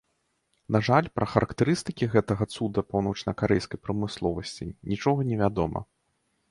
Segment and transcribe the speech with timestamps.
[0.75, 5.79] На жаль, пра характарыстыкі гэтага цуда паўночнакарэйскай прамысловасці нічога невядома.